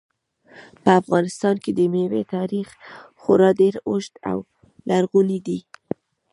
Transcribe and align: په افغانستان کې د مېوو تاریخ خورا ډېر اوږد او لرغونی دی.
په 0.83 0.89
افغانستان 1.01 1.55
کې 1.63 1.71
د 1.73 1.79
مېوو 1.93 2.21
تاریخ 2.35 2.67
خورا 3.21 3.49
ډېر 3.61 3.75
اوږد 3.87 4.13
او 4.31 4.37
لرغونی 4.89 5.39
دی. 5.47 5.59